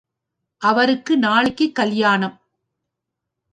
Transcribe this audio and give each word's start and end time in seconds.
அவருக்கு 0.57 1.17
நாளைக்குக் 1.17 1.75
கல்யாணம். 1.75 2.39